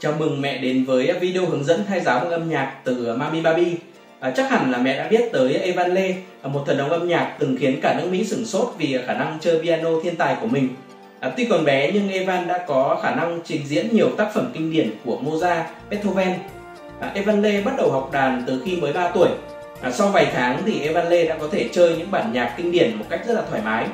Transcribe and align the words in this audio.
Chào 0.00 0.12
mừng 0.18 0.40
mẹ 0.40 0.58
đến 0.58 0.84
với 0.84 1.12
video 1.20 1.46
hướng 1.46 1.64
dẫn 1.64 1.84
thay 1.88 2.00
giáo 2.00 2.20
bằng 2.20 2.30
âm 2.30 2.50
nhạc 2.50 2.72
từ 2.84 3.16
Mami 3.16 3.40
Baby. 3.40 3.76
À, 4.20 4.30
chắc 4.30 4.50
hẳn 4.50 4.70
là 4.70 4.78
mẹ 4.78 4.98
đã 4.98 5.08
biết 5.08 5.32
tới 5.32 5.54
Evan 5.54 5.94
Lê, 5.94 6.14
à, 6.42 6.48
một 6.48 6.62
thần 6.66 6.78
đồng 6.78 6.90
âm 6.90 7.08
nhạc 7.08 7.36
từng 7.38 7.56
khiến 7.60 7.80
cả 7.82 7.94
nước 7.98 8.08
Mỹ 8.10 8.24
sửng 8.24 8.44
sốt 8.44 8.74
vì 8.78 8.98
khả 9.06 9.14
năng 9.14 9.38
chơi 9.40 9.60
piano 9.62 9.90
thiên 10.02 10.16
tài 10.16 10.36
của 10.40 10.46
mình. 10.46 10.68
À, 11.20 11.32
tuy 11.36 11.44
còn 11.44 11.64
bé 11.64 11.90
nhưng 11.92 12.10
Evan 12.10 12.48
đã 12.48 12.64
có 12.66 13.00
khả 13.02 13.14
năng 13.14 13.40
trình 13.44 13.66
diễn 13.66 13.88
nhiều 13.92 14.08
tác 14.16 14.34
phẩm 14.34 14.50
kinh 14.54 14.72
điển 14.72 14.90
của 15.04 15.18
Mozart, 15.24 15.62
Beethoven. 15.90 16.32
À, 17.00 17.10
Evan 17.14 17.42
Lê 17.42 17.60
bắt 17.60 17.74
đầu 17.78 17.90
học 17.90 18.10
đàn 18.12 18.42
từ 18.46 18.62
khi 18.64 18.76
mới 18.76 18.92
3 18.92 19.10
tuổi. 19.14 19.28
À, 19.80 19.90
sau 19.90 20.08
vài 20.08 20.26
tháng 20.32 20.62
thì 20.66 20.80
Evan 20.80 21.08
Lê 21.08 21.28
đã 21.28 21.36
có 21.40 21.48
thể 21.52 21.68
chơi 21.72 21.96
những 21.98 22.10
bản 22.10 22.32
nhạc 22.32 22.54
kinh 22.56 22.72
điển 22.72 22.96
một 22.98 23.04
cách 23.08 23.20
rất 23.26 23.34
là 23.34 23.42
thoải 23.50 23.62
mái. 23.64 23.86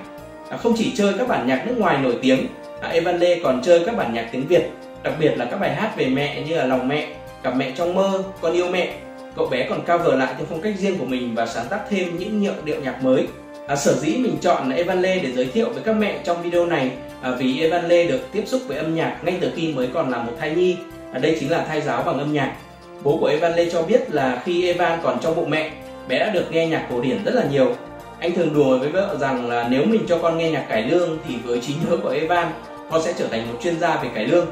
À, 0.50 0.56
không 0.56 0.74
chỉ 0.76 0.92
chơi 0.96 1.14
các 1.18 1.28
bản 1.28 1.46
nhạc 1.46 1.66
nước 1.66 1.74
ngoài 1.78 1.98
nổi 2.02 2.16
tiếng, 2.22 2.46
à, 2.80 2.88
Evan 2.88 3.18
Lê 3.18 3.40
còn 3.42 3.62
chơi 3.62 3.82
các 3.86 3.96
bản 3.96 4.14
nhạc 4.14 4.28
tiếng 4.32 4.46
Việt 4.46 4.70
đặc 5.04 5.14
biệt 5.18 5.38
là 5.38 5.44
các 5.44 5.60
bài 5.60 5.74
hát 5.74 5.96
về 5.96 6.06
mẹ 6.06 6.42
như 6.42 6.56
là 6.56 6.66
lòng 6.66 6.88
mẹ 6.88 7.06
gặp 7.42 7.56
mẹ 7.56 7.72
trong 7.76 7.94
mơ 7.94 8.22
con 8.40 8.52
yêu 8.52 8.70
mẹ. 8.70 8.94
Cậu 9.36 9.46
bé 9.46 9.66
còn 9.70 9.80
cover 9.80 10.18
lại 10.18 10.34
theo 10.36 10.46
phong 10.50 10.60
cách 10.60 10.74
riêng 10.78 10.98
của 10.98 11.04
mình 11.04 11.34
và 11.34 11.46
sáng 11.46 11.66
tác 11.70 11.80
thêm 11.90 12.18
những 12.18 12.42
nhựa 12.42 12.54
điệu 12.64 12.80
nhạc 12.80 13.04
mới. 13.04 13.26
À, 13.66 13.76
sở 13.76 13.94
dĩ 13.94 14.16
mình 14.16 14.36
chọn 14.40 14.70
Evan 14.70 15.02
Lê 15.02 15.18
để 15.18 15.32
giới 15.32 15.46
thiệu 15.46 15.70
với 15.70 15.82
các 15.82 15.92
mẹ 15.92 16.18
trong 16.24 16.42
video 16.42 16.66
này 16.66 16.90
à, 17.22 17.30
vì 17.38 17.60
Evan 17.60 17.88
Lê 17.88 18.06
được 18.06 18.20
tiếp 18.32 18.42
xúc 18.46 18.60
với 18.66 18.76
âm 18.76 18.94
nhạc 18.94 19.16
ngay 19.22 19.38
từ 19.40 19.52
khi 19.56 19.72
mới 19.72 19.88
còn 19.94 20.10
là 20.10 20.18
một 20.18 20.32
thai 20.40 20.50
nhi. 20.50 20.76
À, 21.12 21.18
đây 21.18 21.36
chính 21.40 21.50
là 21.50 21.64
thai 21.68 21.80
giáo 21.80 22.02
bằng 22.02 22.18
âm 22.18 22.32
nhạc. 22.32 22.56
Bố 23.02 23.18
của 23.20 23.26
Evan 23.26 23.54
Lê 23.54 23.70
cho 23.70 23.82
biết 23.82 24.10
là 24.10 24.42
khi 24.44 24.66
Evan 24.66 24.98
còn 25.02 25.18
trong 25.22 25.36
bụng 25.36 25.50
mẹ 25.50 25.70
bé 26.08 26.18
đã 26.18 26.30
được 26.30 26.44
nghe 26.50 26.66
nhạc 26.66 26.86
cổ 26.90 27.00
điển 27.00 27.24
rất 27.24 27.34
là 27.34 27.44
nhiều. 27.50 27.74
Anh 28.18 28.34
thường 28.34 28.54
đùa 28.54 28.78
với 28.78 28.88
vợ 28.88 29.16
rằng 29.20 29.48
là 29.48 29.66
nếu 29.70 29.84
mình 29.84 30.04
cho 30.08 30.18
con 30.18 30.38
nghe 30.38 30.50
nhạc 30.50 30.66
cải 30.68 30.82
lương 30.82 31.18
thì 31.28 31.34
với 31.44 31.60
trí 31.60 31.74
nhớ 31.74 31.96
của 31.96 32.08
Evan 32.08 32.52
con 32.90 33.02
sẽ 33.02 33.14
trở 33.18 33.26
thành 33.28 33.52
một 33.52 33.58
chuyên 33.62 33.80
gia 33.80 33.96
về 33.96 34.08
cải 34.14 34.26
lương 34.26 34.46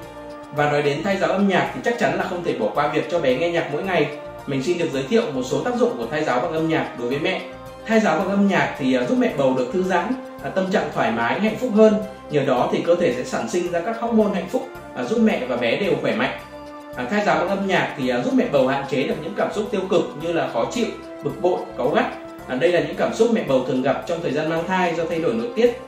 và 0.56 0.70
nói 0.70 0.82
đến 0.82 1.02
thay 1.04 1.16
giáo 1.16 1.30
âm 1.32 1.48
nhạc 1.48 1.70
thì 1.74 1.80
chắc 1.84 1.98
chắn 1.98 2.18
là 2.18 2.24
không 2.24 2.44
thể 2.44 2.58
bỏ 2.58 2.66
qua 2.74 2.88
việc 2.88 3.10
cho 3.10 3.20
bé 3.20 3.36
nghe 3.36 3.50
nhạc 3.50 3.68
mỗi 3.72 3.82
ngày. 3.82 4.06
Mình 4.46 4.62
xin 4.62 4.78
được 4.78 4.88
giới 4.92 5.02
thiệu 5.02 5.22
một 5.34 5.42
số 5.42 5.60
tác 5.60 5.74
dụng 5.74 5.94
của 5.98 6.06
thay 6.10 6.24
giáo 6.24 6.40
bằng 6.40 6.52
âm 6.52 6.68
nhạc 6.68 6.98
đối 6.98 7.08
với 7.08 7.18
mẹ. 7.18 7.40
Thay 7.86 8.00
giáo 8.00 8.18
bằng 8.18 8.28
âm 8.28 8.48
nhạc 8.48 8.74
thì 8.78 8.94
à, 8.94 9.04
giúp 9.08 9.16
mẹ 9.18 9.32
bầu 9.36 9.54
được 9.56 9.70
thư 9.72 9.82
giãn, 9.82 10.12
à, 10.42 10.50
tâm 10.50 10.64
trạng 10.72 10.90
thoải 10.94 11.12
mái, 11.12 11.40
hạnh 11.40 11.56
phúc 11.60 11.70
hơn. 11.74 11.94
Nhờ 12.30 12.44
đó 12.44 12.68
thì 12.72 12.82
cơ 12.86 12.94
thể 12.94 13.14
sẽ 13.16 13.24
sản 13.24 13.48
sinh 13.48 13.72
ra 13.72 13.80
các 13.80 14.00
hormone 14.00 14.34
hạnh 14.34 14.48
phúc 14.50 14.68
à, 14.94 15.04
giúp 15.04 15.18
mẹ 15.18 15.46
và 15.46 15.56
bé 15.56 15.76
đều 15.76 15.92
khỏe 16.02 16.16
mạnh. 16.16 16.38
Thay 17.10 17.24
giáo 17.26 17.38
bằng 17.38 17.48
âm 17.48 17.66
nhạc 17.66 17.94
thì 17.98 18.12
giúp 18.24 18.34
mẹ 18.34 18.44
bầu 18.52 18.66
hạn 18.68 18.84
chế 18.90 19.02
được 19.02 19.14
những 19.22 19.34
cảm 19.36 19.52
xúc 19.54 19.68
tiêu 19.70 19.80
cực 19.90 20.02
như 20.22 20.32
là 20.32 20.48
khó 20.52 20.66
chịu, 20.72 20.86
bực 21.24 21.42
bội, 21.42 21.60
cáu 21.78 21.88
gắt. 21.88 22.06
Đây 22.60 22.72
là 22.72 22.80
những 22.80 22.96
cảm 22.96 23.14
xúc 23.14 23.30
mẹ 23.32 23.44
bầu 23.48 23.64
thường 23.66 23.82
gặp 23.82 24.02
trong 24.06 24.22
thời 24.22 24.32
gian 24.32 24.48
mang 24.48 24.64
thai 24.66 24.94
do 24.94 25.04
thay 25.08 25.20
đổi 25.20 25.34
nội 25.34 25.48
tiết 25.56 25.80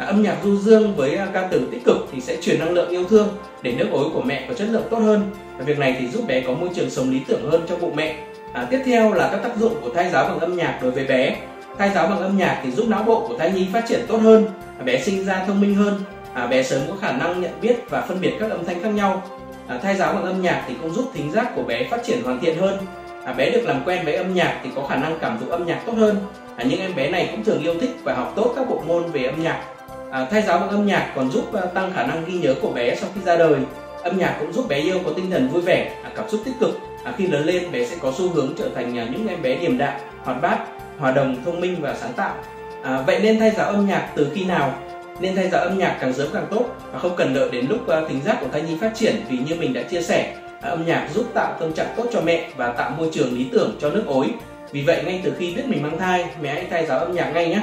À, 0.00 0.06
âm 0.06 0.22
nhạc 0.22 0.36
du 0.44 0.56
dương 0.56 0.96
với 0.96 1.16
à, 1.16 1.26
ca 1.32 1.48
từ 1.50 1.68
tích 1.70 1.84
cực 1.84 1.96
thì 2.12 2.20
sẽ 2.20 2.36
truyền 2.42 2.58
năng 2.58 2.70
lượng 2.70 2.88
yêu 2.88 3.04
thương 3.04 3.28
để 3.62 3.72
nước 3.72 3.88
ối 3.92 4.04
của 4.14 4.22
mẹ 4.22 4.44
có 4.48 4.54
chất 4.54 4.68
lượng 4.70 4.86
tốt 4.90 4.98
hơn. 4.98 5.30
Và 5.58 5.64
việc 5.64 5.78
này 5.78 5.96
thì 6.00 6.08
giúp 6.08 6.24
bé 6.26 6.40
có 6.40 6.52
môi 6.52 6.68
trường 6.74 6.90
sống 6.90 7.10
lý 7.10 7.20
tưởng 7.28 7.50
hơn 7.50 7.62
trong 7.68 7.80
bụng 7.80 7.96
mẹ. 7.96 8.16
À, 8.52 8.66
tiếp 8.70 8.82
theo 8.84 9.12
là 9.12 9.28
các 9.32 9.42
tác 9.42 9.56
dụng 9.56 9.74
của 9.82 9.90
thai 9.94 10.10
giáo 10.10 10.24
bằng 10.24 10.38
âm 10.38 10.56
nhạc 10.56 10.78
đối 10.82 10.90
với 10.90 11.04
bé. 11.04 11.36
Thai 11.78 11.90
giáo 11.94 12.06
bằng 12.06 12.20
âm 12.20 12.38
nhạc 12.38 12.60
thì 12.64 12.70
giúp 12.70 12.88
não 12.88 13.02
bộ 13.02 13.26
của 13.28 13.38
thai 13.38 13.52
nhi 13.52 13.66
phát 13.72 13.84
triển 13.88 14.00
tốt 14.08 14.16
hơn 14.16 14.46
à, 14.78 14.82
bé 14.84 15.00
sinh 15.02 15.24
ra 15.24 15.44
thông 15.46 15.60
minh 15.60 15.74
hơn. 15.74 16.02
À, 16.34 16.46
bé 16.46 16.62
sớm 16.62 16.80
có 16.88 16.94
khả 17.00 17.12
năng 17.12 17.40
nhận 17.40 17.52
biết 17.62 17.76
và 17.90 18.00
phân 18.00 18.20
biệt 18.20 18.32
các 18.40 18.50
âm 18.50 18.64
thanh 18.64 18.82
khác 18.82 18.90
nhau. 18.90 19.22
À, 19.66 19.78
thai 19.82 19.96
giáo 19.96 20.12
bằng 20.12 20.24
âm 20.24 20.42
nhạc 20.42 20.64
thì 20.68 20.74
cũng 20.82 20.94
giúp 20.94 21.10
thính 21.14 21.32
giác 21.32 21.52
của 21.54 21.62
bé 21.62 21.88
phát 21.90 22.04
triển 22.04 22.22
hoàn 22.22 22.40
thiện 22.40 22.58
hơn. 22.58 22.78
À, 23.24 23.32
bé 23.32 23.50
được 23.50 23.62
làm 23.64 23.82
quen 23.84 24.04
với 24.04 24.14
âm 24.14 24.34
nhạc 24.34 24.60
thì 24.64 24.70
có 24.76 24.86
khả 24.86 24.96
năng 24.96 25.18
cảm 25.20 25.38
thụ 25.38 25.50
âm 25.50 25.66
nhạc 25.66 25.82
tốt 25.86 25.92
hơn. 25.96 26.16
À, 26.56 26.64
những 26.64 26.80
em 26.80 26.94
bé 26.96 27.10
này 27.10 27.28
cũng 27.32 27.44
thường 27.44 27.62
yêu 27.62 27.74
thích 27.80 27.90
và 28.04 28.14
học 28.14 28.32
tốt 28.36 28.52
các 28.56 28.70
bộ 28.70 28.82
môn 28.86 29.10
về 29.12 29.24
âm 29.24 29.42
nhạc. 29.42 29.62
À, 30.10 30.26
thay 30.30 30.42
giáo 30.42 30.58
bằng 30.58 30.68
âm 30.68 30.86
nhạc 30.86 31.12
còn 31.16 31.30
giúp 31.30 31.54
à, 31.54 31.62
tăng 31.74 31.92
khả 31.92 32.06
năng 32.06 32.24
ghi 32.24 32.38
nhớ 32.38 32.54
của 32.62 32.70
bé 32.70 32.96
sau 32.96 33.10
khi 33.14 33.20
ra 33.24 33.36
đời. 33.36 33.58
Âm 34.02 34.18
nhạc 34.18 34.36
cũng 34.40 34.52
giúp 34.52 34.68
bé 34.68 34.76
yêu 34.76 34.98
có 35.04 35.12
tinh 35.16 35.30
thần 35.30 35.48
vui 35.48 35.62
vẻ, 35.62 35.92
à, 36.04 36.10
cảm 36.16 36.28
xúc 36.28 36.40
tích 36.44 36.54
cực. 36.60 36.78
À, 37.04 37.12
khi 37.18 37.26
lớn 37.26 37.44
lên 37.44 37.72
bé 37.72 37.86
sẽ 37.86 37.96
có 38.00 38.12
xu 38.18 38.28
hướng 38.28 38.52
trở 38.58 38.68
thành 38.74 38.98
à, 38.98 39.06
những 39.10 39.28
em 39.28 39.42
bé 39.42 39.56
điềm 39.56 39.78
đạm, 39.78 40.00
hoạt 40.22 40.42
bát, 40.42 40.58
hòa 40.98 41.12
đồng, 41.12 41.44
thông 41.44 41.60
minh 41.60 41.76
và 41.80 41.94
sáng 41.94 42.12
tạo. 42.12 42.34
À, 42.82 43.02
vậy 43.06 43.20
nên 43.22 43.38
thay 43.38 43.50
giáo 43.50 43.66
âm 43.66 43.86
nhạc 43.86 44.08
từ 44.16 44.28
khi 44.34 44.44
nào? 44.44 44.74
Nên 45.20 45.36
thay 45.36 45.48
giáo 45.48 45.60
âm 45.60 45.78
nhạc 45.78 45.96
càng 46.00 46.12
sớm 46.12 46.28
càng 46.32 46.46
tốt 46.50 46.64
và 46.92 46.98
không 46.98 47.16
cần 47.16 47.34
đợi 47.34 47.48
đến 47.50 47.66
lúc 47.68 47.88
à, 47.88 47.98
uh, 47.98 48.08
tính 48.08 48.22
giác 48.24 48.36
của 48.40 48.46
thai 48.52 48.62
nhi 48.62 48.76
phát 48.80 48.94
triển 48.94 49.16
vì 49.28 49.38
như 49.38 49.54
mình 49.54 49.72
đã 49.72 49.82
chia 49.82 50.02
sẻ, 50.02 50.34
à, 50.60 50.70
âm 50.70 50.86
nhạc 50.86 51.08
giúp 51.14 51.26
tạo 51.34 51.56
tâm 51.60 51.72
trạng 51.72 51.94
tốt 51.96 52.04
cho 52.12 52.20
mẹ 52.20 52.48
và 52.56 52.72
tạo 52.72 52.90
môi 52.98 53.08
trường 53.12 53.32
lý 53.38 53.46
tưởng 53.52 53.76
cho 53.80 53.90
nước 53.90 54.04
ối. 54.06 54.26
Vì 54.72 54.82
vậy 54.82 55.02
ngay 55.04 55.20
từ 55.24 55.32
khi 55.38 55.54
biết 55.54 55.62
mình 55.66 55.82
mang 55.82 55.98
thai, 55.98 56.24
mẹ 56.42 56.54
hãy 56.54 56.66
thay 56.70 56.86
giáo 56.86 56.98
âm 56.98 57.14
nhạc 57.14 57.30
ngay 57.30 57.48
nhé. 57.48 57.60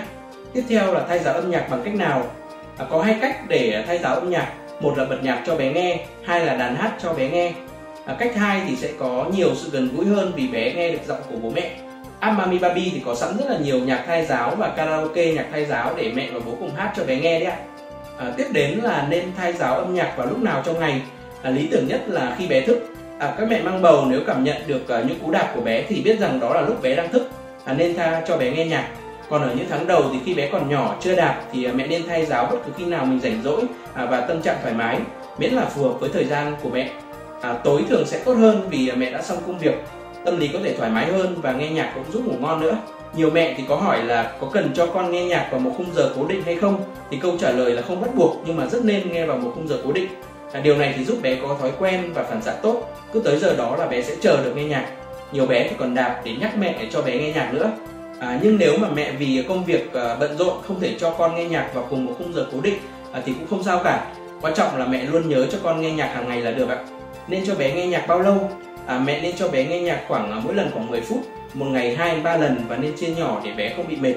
Tiếp 0.53 0.63
theo 0.69 0.94
là 0.94 1.06
thay 1.08 1.19
giáo 1.19 1.34
âm 1.34 1.52
nhạc 1.52 1.69
bằng 1.69 1.81
cách 1.85 1.96
nào? 1.96 2.24
À, 2.78 2.85
có 2.90 3.02
hai 3.02 3.16
cách 3.22 3.47
để 3.47 3.84
thay 3.88 3.97
giáo 3.97 4.16
âm 4.16 4.30
nhạc. 4.30 4.53
Một 4.81 4.97
là 4.97 5.06
bật 5.06 5.18
nhạc 5.22 5.44
cho 5.47 5.56
bé 5.56 5.72
nghe, 5.74 6.06
hai 6.25 6.46
là 6.46 6.56
đàn 6.56 6.75
hát 6.75 6.91
cho 7.03 7.13
bé 7.13 7.30
nghe. 7.30 7.53
À, 8.06 8.16
cách 8.19 8.35
hai 8.35 8.62
thì 8.68 8.75
sẽ 8.75 8.90
có 9.00 9.25
nhiều 9.36 9.50
sự 9.56 9.69
gần 9.72 9.90
gũi 9.96 10.06
hơn 10.06 10.31
vì 10.36 10.47
bé 10.47 10.74
nghe 10.74 10.91
được 10.91 11.00
giọng 11.07 11.19
của 11.30 11.38
bố 11.41 11.50
mẹ. 11.50 11.72
App 12.19 12.38
Mami 12.38 12.59
Baby 12.59 12.91
thì 12.94 13.02
có 13.06 13.16
sẵn 13.16 13.38
rất 13.38 13.46
là 13.50 13.57
nhiều 13.57 13.80
nhạc 13.80 14.03
thay 14.07 14.25
giáo 14.25 14.56
và 14.56 14.68
karaoke 14.68 15.34
nhạc 15.34 15.46
thay 15.52 15.66
giáo 15.66 15.94
để 15.97 16.12
mẹ 16.16 16.28
và 16.34 16.40
bố 16.46 16.52
cùng 16.59 16.75
hát 16.75 16.94
cho 16.96 17.03
bé 17.03 17.16
nghe 17.16 17.40
đấy 17.40 17.52
ạ. 17.52 17.57
À, 18.18 18.34
tiếp 18.38 18.46
đến 18.52 18.80
là 18.84 19.07
nên 19.09 19.24
thay 19.38 19.53
giáo 19.53 19.75
âm 19.75 19.96
nhạc 19.96 20.13
vào 20.18 20.28
lúc 20.28 20.40
nào 20.40 20.62
trong 20.66 20.80
ngày. 20.80 21.02
À, 21.44 21.50
lý 21.50 21.68
tưởng 21.72 21.88
nhất 21.88 22.02
là 22.07 22.36
khi 22.38 22.47
bé 22.47 22.62
thức. 22.62 22.88
À, 23.19 23.34
các 23.38 23.47
mẹ 23.50 23.62
mang 23.62 23.81
bầu 23.81 24.06
nếu 24.09 24.22
cảm 24.28 24.44
nhận 24.44 24.57
được 24.68 24.81
uh, 25.00 25.06
những 25.06 25.19
cú 25.19 25.31
đạp 25.31 25.52
của 25.56 25.62
bé 25.62 25.84
thì 25.90 26.02
biết 26.02 26.19
rằng 26.19 26.40
đó 26.40 26.53
là 26.53 26.62
lúc 26.62 26.81
bé 26.81 26.96
đang 26.96 27.12
thức. 27.12 27.30
À, 27.66 27.74
nên 27.74 27.96
tha 27.96 28.22
cho 28.28 28.38
bé 28.38 28.52
nghe 28.52 28.66
nhạc 28.66 28.88
còn 29.30 29.42
ở 29.42 29.54
những 29.56 29.68
tháng 29.70 29.88
đầu 29.88 30.04
thì 30.14 30.20
khi 30.26 30.34
bé 30.34 30.50
còn 30.52 30.70
nhỏ 30.70 30.96
chưa 31.02 31.16
đạp 31.16 31.42
thì 31.52 31.64
à, 31.64 31.72
mẹ 31.76 31.88
nên 31.88 32.08
thay 32.08 32.26
giáo 32.26 32.48
bất 32.52 32.58
cứ 32.66 32.72
khi 32.78 32.86
nào 32.86 33.06
mình 33.06 33.20
rảnh 33.20 33.42
rỗi 33.44 33.62
à, 33.94 34.06
và 34.06 34.22
tâm 34.22 34.42
trạng 34.42 34.58
thoải 34.62 34.74
mái 34.74 35.00
miễn 35.38 35.54
là 35.54 35.66
phù 35.66 35.84
hợp 35.84 36.00
với 36.00 36.10
thời 36.14 36.26
gian 36.26 36.56
của 36.64 36.70
mẹ. 36.70 36.92
À, 37.42 37.54
tối 37.54 37.84
thường 37.90 38.04
sẽ 38.06 38.20
tốt 38.26 38.34
hơn 38.34 38.68
vì 38.70 38.88
à, 38.88 38.96
mẹ 38.96 39.12
đã 39.12 39.22
xong 39.22 39.38
công 39.48 39.58
việc 39.58 39.84
tâm 40.26 40.38
lý 40.40 40.48
có 40.48 40.60
thể 40.64 40.74
thoải 40.78 40.90
mái 40.90 41.12
hơn 41.12 41.36
và 41.42 41.52
nghe 41.52 41.70
nhạc 41.70 41.92
cũng 41.96 42.04
giúp 42.12 42.26
ngủ 42.26 42.34
ngon 42.40 42.62
nữa. 42.62 42.78
Nhiều 43.16 43.30
mẹ 43.30 43.54
thì 43.58 43.64
có 43.70 43.76
hỏi 43.76 44.04
là 44.04 44.32
có 44.42 44.48
cần 44.54 44.72
cho 44.74 44.86
con 44.86 45.12
nghe 45.12 45.26
nhạc 45.26 45.48
vào 45.52 45.60
một 45.60 45.72
khung 45.78 45.94
giờ 45.94 46.12
cố 46.16 46.28
định 46.28 46.44
hay 46.46 46.56
không? 46.56 46.84
Thì 47.12 47.18
câu 47.18 47.32
trả 47.40 47.52
lời 47.52 47.72
là 47.72 47.82
không 47.82 48.02
bắt 48.02 48.16
buộc 48.16 48.42
nhưng 48.46 48.58
mà 48.58 48.66
rất 48.66 48.86
nên 48.86 49.12
nghe 49.12 49.26
vào 49.26 49.38
một 49.38 49.52
khung 49.56 49.68
giờ 49.68 49.80
cố 49.84 49.92
định. 49.92 50.08
À, 50.52 50.60
điều 50.60 50.78
này 50.78 50.94
thì 50.98 51.04
giúp 51.04 51.18
bé 51.22 51.36
có 51.42 51.58
thói 51.62 51.72
quen 51.80 52.14
và 52.14 52.24
phản 52.24 52.42
xạ 52.42 52.52
tốt. 52.62 52.90
Cứ 53.14 53.20
tới 53.20 53.40
giờ 53.40 53.56
đó 53.58 53.76
là 53.80 53.88
bé 53.88 54.02
sẽ 54.02 54.16
chờ 54.22 54.44
được 54.44 54.56
nghe 54.56 54.64
nhạc. 54.64 54.90
Nhiều 55.32 55.46
bé 55.46 55.68
thì 55.70 55.76
còn 55.80 55.96
đạp 55.96 56.22
để 56.24 56.32
nhắc 56.40 56.58
mẹ 56.58 56.76
để 56.80 56.88
cho 56.92 57.02
bé 57.02 57.18
nghe 57.18 57.32
nhạc 57.32 57.54
nữa 57.54 57.72
à, 58.20 58.40
nhưng 58.44 58.58
nếu 58.58 58.78
mà 58.78 58.88
mẹ 58.96 59.12
vì 59.12 59.46
công 59.48 59.66
việc 59.66 59.94
à, 59.94 60.16
bận 60.20 60.38
rộn 60.38 60.62
không 60.68 60.80
thể 60.80 60.96
cho 61.00 61.12
con 61.12 61.36
nghe 61.36 61.46
nhạc 61.46 61.70
vào 61.74 61.88
cùng 61.90 62.06
một 62.06 62.14
khung 62.18 62.34
giờ 62.34 62.48
cố 62.52 62.62
định 62.62 62.78
à, 63.12 63.22
thì 63.26 63.34
cũng 63.34 63.48
không 63.48 63.64
sao 63.64 63.82
cả. 63.84 64.06
Quan 64.42 64.54
trọng 64.54 64.78
là 64.78 64.86
mẹ 64.86 65.06
luôn 65.06 65.30
nhớ 65.30 65.48
cho 65.52 65.58
con 65.64 65.82
nghe 65.82 65.92
nhạc 65.92 66.08
hàng 66.14 66.30
ngày 66.30 66.42
là 66.42 66.52
được 66.52 66.70
ạ. 66.70 66.78
Nên 67.28 67.46
cho 67.46 67.56
bé 67.56 67.74
nghe 67.74 67.88
nhạc 67.88 68.08
bao 68.08 68.20
lâu? 68.20 68.50
À, 68.86 69.00
mẹ 69.06 69.22
nên 69.22 69.36
cho 69.36 69.48
bé 69.48 69.66
nghe 69.66 69.82
nhạc 69.82 70.02
khoảng 70.08 70.32
à, 70.32 70.40
mỗi 70.44 70.54
lần 70.54 70.72
khoảng 70.74 70.88
10 70.88 71.02
phút 71.02 71.28
một 71.54 71.66
ngày 71.66 71.96
hai 71.96 72.20
ba 72.20 72.38
lần 72.38 72.58
và 72.68 72.78
nên 72.78 72.94
chia 72.98 73.08
nhỏ 73.08 73.42
để 73.44 73.52
bé 73.52 73.74
không 73.76 73.88
bị 73.88 73.96
mệt. 73.96 74.14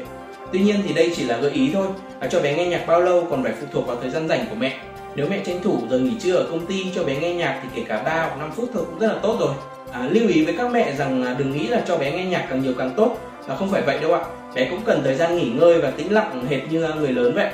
Tuy 0.52 0.60
nhiên 0.60 0.76
thì 0.86 0.94
đây 0.94 1.12
chỉ 1.16 1.24
là 1.24 1.36
gợi 1.36 1.50
ý 1.50 1.70
thôi. 1.72 1.86
À, 2.20 2.28
cho 2.28 2.40
bé 2.40 2.56
nghe 2.56 2.66
nhạc 2.66 2.86
bao 2.86 3.00
lâu 3.00 3.26
còn 3.30 3.42
phải 3.42 3.52
phụ 3.60 3.66
thuộc 3.72 3.86
vào 3.86 3.96
thời 3.96 4.10
gian 4.10 4.28
rảnh 4.28 4.44
của 4.50 4.54
mẹ. 4.54 4.78
Nếu 5.14 5.26
mẹ 5.30 5.38
tranh 5.44 5.60
thủ 5.62 5.78
giờ 5.90 5.98
nghỉ 5.98 6.12
trưa 6.20 6.36
ở 6.36 6.46
công 6.50 6.66
ty 6.66 6.86
cho 6.94 7.04
bé 7.04 7.16
nghe 7.16 7.34
nhạc 7.34 7.60
thì 7.62 7.68
kể 7.74 7.82
cả 7.88 8.02
3 8.02 8.12
hoặc 8.12 8.38
5 8.38 8.50
phút 8.52 8.70
thôi 8.74 8.82
cũng 8.86 8.98
rất 8.98 9.08
là 9.08 9.18
tốt 9.22 9.36
rồi. 9.40 9.54
À, 9.92 10.08
lưu 10.10 10.28
ý 10.28 10.44
với 10.44 10.54
các 10.58 10.70
mẹ 10.70 10.92
rằng 10.96 11.24
à, 11.24 11.34
đừng 11.38 11.52
nghĩ 11.52 11.66
là 11.66 11.82
cho 11.86 11.96
bé 11.98 12.12
nghe 12.12 12.24
nhạc 12.24 12.46
càng 12.50 12.62
nhiều 12.62 12.72
càng 12.78 12.90
tốt 12.96 13.16
là 13.50 13.56
không 13.56 13.68
phải 13.68 13.82
vậy 13.82 13.98
đâu 14.00 14.12
ạ. 14.14 14.20
Bé 14.54 14.66
cũng 14.70 14.80
cần 14.84 15.00
thời 15.04 15.14
gian 15.14 15.36
nghỉ 15.36 15.50
ngơi 15.50 15.78
và 15.80 15.90
tĩnh 15.90 16.12
lặng 16.12 16.44
hệt 16.48 16.60
như 16.70 16.88
người 17.00 17.12
lớn 17.12 17.32
vậy. 17.34 17.50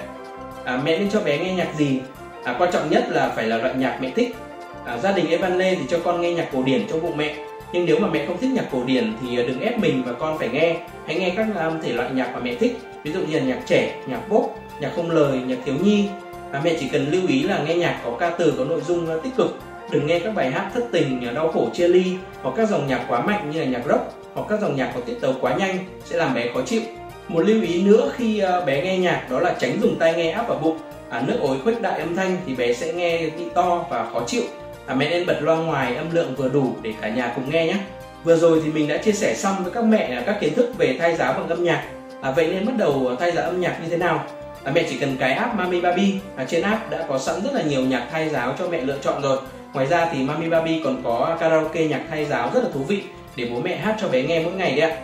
À, 0.64 0.80
mẹ 0.84 0.98
nên 0.98 1.10
cho 1.10 1.20
bé 1.20 1.38
nghe 1.38 1.54
nhạc 1.54 1.68
gì? 1.76 2.00
À, 2.44 2.56
quan 2.58 2.72
trọng 2.72 2.90
nhất 2.90 3.04
là 3.10 3.32
phải 3.36 3.46
là 3.46 3.56
loại 3.56 3.74
nhạc 3.74 3.98
mẹ 4.00 4.10
thích. 4.16 4.36
À, 4.84 4.98
gia 4.98 5.12
đình 5.12 5.30
Evan 5.30 5.58
Lê 5.58 5.74
thì 5.74 5.82
cho 5.88 5.98
con 6.04 6.20
nghe 6.20 6.32
nhạc 6.32 6.48
cổ 6.52 6.62
điển 6.62 6.86
trong 6.90 7.02
bụng 7.02 7.16
mẹ. 7.16 7.36
Nhưng 7.72 7.86
nếu 7.86 7.98
mà 7.98 8.08
mẹ 8.08 8.26
không 8.26 8.38
thích 8.38 8.50
nhạc 8.54 8.64
cổ 8.72 8.84
điển 8.84 9.12
thì 9.22 9.38
à, 9.38 9.42
đừng 9.48 9.60
ép 9.60 9.78
mình 9.78 10.02
và 10.06 10.12
con 10.12 10.38
phải 10.38 10.48
nghe. 10.48 10.76
Hãy 11.06 11.16
nghe 11.16 11.32
các 11.36 11.46
um, 11.66 11.80
thể 11.82 11.92
loại 11.92 12.10
nhạc 12.14 12.30
mà 12.34 12.40
mẹ 12.40 12.54
thích. 12.54 12.76
Ví 13.02 13.12
dụ 13.12 13.20
như 13.20 13.38
là 13.38 13.44
nhạc 13.44 13.58
trẻ 13.66 13.94
nhạc 14.06 14.20
pop 14.28 14.56
nhạc 14.80 14.90
không 14.96 15.10
lời 15.10 15.38
nhạc 15.46 15.58
thiếu 15.64 15.74
nhi. 15.82 16.08
À, 16.52 16.60
mẹ 16.64 16.76
chỉ 16.80 16.88
cần 16.88 17.06
lưu 17.10 17.22
ý 17.28 17.42
là 17.42 17.58
nghe 17.66 17.74
nhạc 17.74 18.00
có 18.04 18.16
ca 18.20 18.30
từ 18.30 18.54
có 18.58 18.64
nội 18.64 18.80
dung 18.80 19.10
à, 19.10 19.14
tích 19.22 19.36
cực. 19.36 19.58
Đừng 19.90 20.06
nghe 20.06 20.18
các 20.18 20.34
bài 20.34 20.50
hát 20.50 20.70
thất 20.74 20.84
tình 20.92 21.34
đau 21.34 21.48
khổ 21.48 21.68
chia 21.74 21.88
ly 21.88 22.16
hoặc 22.42 22.54
các 22.56 22.68
dòng 22.68 22.86
nhạc 22.86 23.04
quá 23.08 23.20
mạnh 23.20 23.50
như 23.50 23.60
là 23.60 23.66
nhạc 23.66 23.82
rock 23.88 24.25
hoặc 24.36 24.46
các 24.48 24.60
dòng 24.60 24.76
nhạc 24.76 24.92
có 24.94 25.00
tiết 25.06 25.20
tấu 25.20 25.34
quá 25.40 25.54
nhanh 25.54 25.78
sẽ 26.04 26.16
làm 26.16 26.34
bé 26.34 26.48
khó 26.54 26.60
chịu. 26.66 26.80
Một 27.28 27.40
lưu 27.40 27.62
ý 27.62 27.82
nữa 27.82 28.10
khi 28.16 28.38
ờ, 28.38 28.64
bé 28.64 28.84
nghe 28.84 28.98
nhạc 28.98 29.26
đó 29.30 29.40
là 29.40 29.54
tránh 29.58 29.80
dùng 29.82 29.98
tai 29.98 30.14
nghe 30.14 30.30
áp 30.30 30.48
vào 30.48 30.58
bụng. 30.58 30.78
À, 31.10 31.22
nước 31.26 31.38
ối 31.40 31.56
khuếch 31.64 31.82
đại 31.82 32.00
âm 32.00 32.16
thanh 32.16 32.36
thì 32.46 32.54
bé 32.54 32.72
sẽ 32.72 32.92
nghe 32.92 33.18
bị 33.18 33.44
to 33.54 33.84
và 33.90 34.06
khó 34.12 34.22
chịu. 34.26 34.42
À, 34.86 34.94
mẹ 34.94 35.10
nên 35.10 35.26
bật 35.26 35.38
loa 35.40 35.56
ngoài 35.56 35.96
âm 35.96 36.14
lượng 36.14 36.34
vừa 36.36 36.48
đủ 36.48 36.74
để 36.82 36.92
cả 37.00 37.08
nhà 37.08 37.32
cùng 37.34 37.50
nghe 37.50 37.66
nhé. 37.66 37.76
Vừa 38.24 38.36
rồi 38.36 38.60
thì 38.64 38.70
mình 38.72 38.88
đã 38.88 38.96
chia 38.96 39.12
sẻ 39.12 39.34
xong 39.34 39.56
với 39.62 39.72
các 39.72 39.84
mẹ 39.84 40.14
à, 40.16 40.22
các 40.26 40.36
kiến 40.40 40.54
thức 40.54 40.72
về 40.78 40.96
thay 40.98 41.16
giáo 41.16 41.32
bằng 41.32 41.48
âm 41.48 41.64
nhạc. 41.64 41.84
À, 42.20 42.30
vậy 42.30 42.46
nên 42.46 42.66
bắt 42.66 42.72
đầu 42.78 43.06
ờ, 43.08 43.16
thay 43.20 43.32
giáo 43.32 43.44
âm 43.44 43.60
nhạc 43.60 43.78
như 43.82 43.88
thế 43.88 43.96
nào? 43.96 44.24
À, 44.64 44.72
mẹ 44.74 44.82
chỉ 44.90 44.98
cần 44.98 45.16
cái 45.20 45.32
app 45.32 45.54
Mami 45.54 45.80
Baby 45.80 46.14
à, 46.36 46.44
trên 46.44 46.62
app 46.62 46.90
đã 46.90 47.04
có 47.08 47.18
sẵn 47.18 47.34
rất 47.44 47.54
là 47.54 47.62
nhiều 47.62 47.80
nhạc 47.80 48.06
thay 48.12 48.28
giáo 48.28 48.54
cho 48.58 48.68
mẹ 48.68 48.80
lựa 48.80 48.98
chọn 49.02 49.22
rồi. 49.22 49.38
Ngoài 49.72 49.86
ra 49.86 50.08
thì 50.12 50.22
Mami 50.22 50.48
Baby 50.48 50.80
còn 50.84 51.02
có 51.04 51.36
karaoke 51.40 51.84
nhạc 51.84 52.02
thay 52.10 52.24
giáo 52.24 52.50
rất 52.54 52.62
là 52.62 52.68
thú 52.74 52.80
vị 52.80 53.02
để 53.36 53.48
bố 53.52 53.60
mẹ 53.60 53.76
hát 53.76 53.96
cho 54.00 54.08
bé 54.08 54.22
nghe 54.22 54.40
mỗi 54.44 54.52
ngày 54.52 54.76
đấy 54.76 54.90
ạ. 54.90 54.96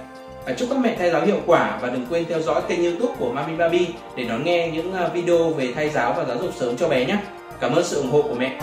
À, 0.46 0.54
chúc 0.58 0.68
các 0.70 0.78
mẹ 0.78 0.96
thay 0.98 1.10
giáo 1.10 1.26
hiệu 1.26 1.40
quả 1.46 1.78
và 1.82 1.88
đừng 1.88 2.06
quên 2.10 2.24
theo 2.28 2.40
dõi 2.40 2.62
kênh 2.68 2.84
youtube 2.84 3.14
của 3.18 3.32
Mami 3.32 3.56
Baby 3.56 3.86
để 4.16 4.24
đón 4.24 4.44
nghe 4.44 4.68
những 4.68 4.94
à, 4.94 5.08
video 5.14 5.50
về 5.50 5.72
thay 5.74 5.90
giáo 5.90 6.14
và 6.16 6.24
giáo 6.24 6.38
dục 6.38 6.50
sớm 6.56 6.76
cho 6.76 6.88
bé 6.88 7.04
nhé. 7.04 7.16
Cảm 7.60 7.74
ơn 7.74 7.84
sự 7.84 7.96
ủng 7.96 8.10
hộ 8.10 8.22
của 8.22 8.34
mẹ. 8.34 8.58